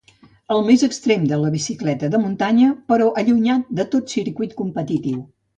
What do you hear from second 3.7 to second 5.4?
de tot circuit competitiu.